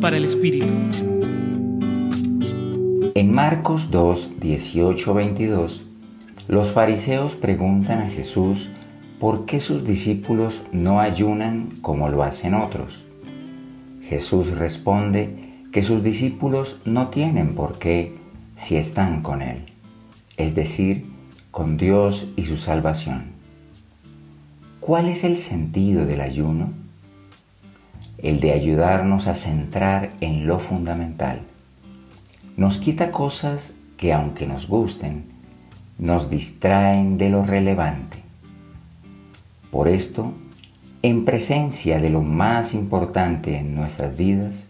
[0.00, 0.74] Para el Espíritu.
[3.14, 5.82] En Marcos 2, 18, 22,
[6.48, 8.70] los fariseos preguntan a Jesús
[9.20, 13.04] por qué sus discípulos no ayunan como lo hacen otros.
[14.02, 18.16] Jesús responde que sus discípulos no tienen por qué
[18.56, 19.66] si están con Él,
[20.38, 21.06] es decir,
[21.52, 23.26] con Dios y su salvación.
[24.80, 26.82] ¿Cuál es el sentido del ayuno?
[28.22, 31.40] El de ayudarnos a centrar en lo fundamental.
[32.56, 35.24] Nos quita cosas que aunque nos gusten,
[35.98, 38.18] nos distraen de lo relevante.
[39.70, 40.32] Por esto,
[41.02, 44.68] en presencia de lo más importante en nuestras vidas,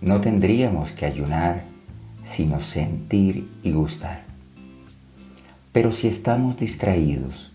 [0.00, 1.64] no tendríamos que ayunar,
[2.24, 4.22] sino sentir y gustar.
[5.72, 7.52] Pero si estamos distraídos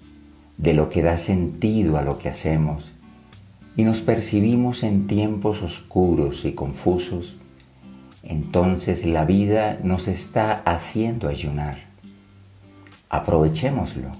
[0.57, 2.91] de lo que da sentido a lo que hacemos
[3.81, 7.35] y nos percibimos en tiempos oscuros y confusos,
[8.21, 11.77] entonces la vida nos está haciendo ayunar.
[13.09, 14.11] Aprovechémoslo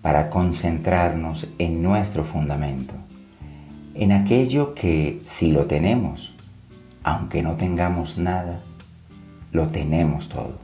[0.00, 2.94] para concentrarnos en nuestro fundamento,
[3.94, 6.34] en aquello que si lo tenemos,
[7.02, 8.62] aunque no tengamos nada,
[9.52, 10.56] lo tenemos todo.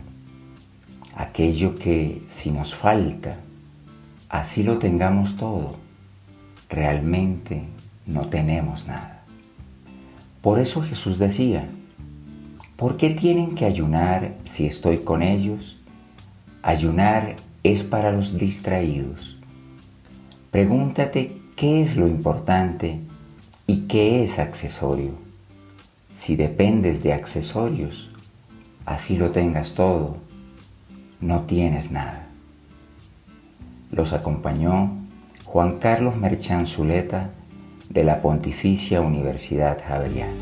[1.15, 3.37] Aquello que si nos falta,
[4.31, 5.77] así lo tengamos todo,
[6.71, 7.65] realmente
[8.07, 9.23] no tenemos nada.
[10.41, 11.67] Por eso Jesús decía,
[12.77, 15.79] ¿por qué tienen que ayunar si estoy con ellos?
[16.63, 19.39] Ayunar es para los distraídos.
[20.51, 23.01] Pregúntate qué es lo importante
[23.67, 25.13] y qué es accesorio.
[26.17, 28.11] Si dependes de accesorios,
[28.85, 30.19] así lo tengas todo,
[31.21, 32.27] no tienes nada.
[33.91, 34.93] Los acompañó
[35.45, 37.31] Juan Carlos Merchán Zuleta
[37.89, 40.33] de la Pontificia Universidad Javeriana.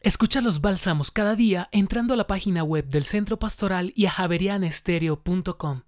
[0.00, 4.10] Escucha los bálsamos cada día entrando a la página web del Centro Pastoral y a
[4.10, 5.82] javerianestereo.com.